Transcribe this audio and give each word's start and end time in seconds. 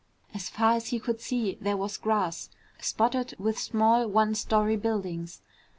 As 0.33 0.49
far 0.49 0.71
as 0.73 0.87
he 0.87 0.99
could 0.99 1.21
see, 1.21 1.59
there 1.61 1.77
was 1.77 1.95
grass, 1.95 2.49
spotted 2.79 3.35
with 3.37 3.59
small 3.59 4.07
one 4.07 4.33
story 4.33 4.75
buildings. 4.75 5.43